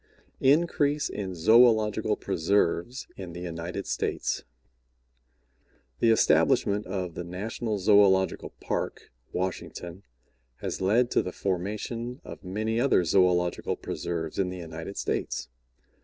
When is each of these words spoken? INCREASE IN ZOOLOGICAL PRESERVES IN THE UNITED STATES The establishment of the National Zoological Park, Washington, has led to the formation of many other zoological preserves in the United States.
INCREASE 0.39 1.09
IN 1.11 1.35
ZOOLOGICAL 1.35 2.15
PRESERVES 2.15 3.05
IN 3.17 3.33
THE 3.33 3.41
UNITED 3.41 3.85
STATES 3.85 4.43
The 5.99 6.09
establishment 6.09 6.87
of 6.87 7.13
the 7.13 7.23
National 7.23 7.77
Zoological 7.77 8.49
Park, 8.59 9.11
Washington, 9.31 10.01
has 10.55 10.81
led 10.81 11.11
to 11.11 11.21
the 11.21 11.31
formation 11.31 12.19
of 12.23 12.43
many 12.43 12.79
other 12.79 13.03
zoological 13.03 13.75
preserves 13.75 14.39
in 14.39 14.49
the 14.49 14.57
United 14.57 14.97
States. 14.97 15.49